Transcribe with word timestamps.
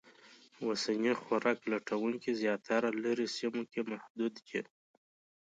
اوسني 0.65 1.13
خوراک 1.21 1.59
لټونکي 1.71 2.31
زیاتره 2.41 2.87
لرې 3.03 3.27
سیمو 3.37 3.63
کې 3.71 3.81
محدود 3.91 4.33
دي. 4.47 4.61